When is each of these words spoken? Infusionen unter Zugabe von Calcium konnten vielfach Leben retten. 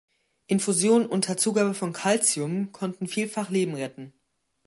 Infusionen 0.47 1.05
unter 1.05 1.37
Zugabe 1.37 1.75
von 1.75 1.93
Calcium 1.93 2.71
konnten 2.71 3.05
vielfach 3.07 3.51
Leben 3.51 3.75
retten. 3.75 4.13